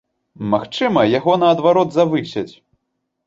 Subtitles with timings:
[0.53, 2.49] Магчыма, яго наадварот завысяць!